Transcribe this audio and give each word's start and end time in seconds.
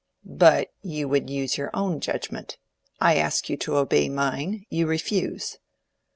"But 0.25 0.69
you 0.81 1.07
would 1.09 1.29
use 1.29 1.59
your 1.59 1.69
own 1.75 1.99
judgment: 1.99 2.57
I 2.99 3.17
ask 3.17 3.49
you 3.49 3.57
to 3.57 3.77
obey 3.77 4.09
mine; 4.09 4.65
you 4.71 4.87
refuse." 4.87 5.57